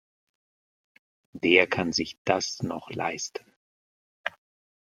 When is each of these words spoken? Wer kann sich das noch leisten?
Wer 1.33 1.67
kann 1.67 1.91
sich 1.93 2.17
das 2.23 2.63
noch 2.63 2.89
leisten? 2.89 3.45